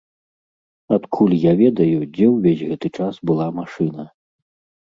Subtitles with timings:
[0.97, 4.09] Адкуль я ведаю, дзе ўвесь гэты час была машына?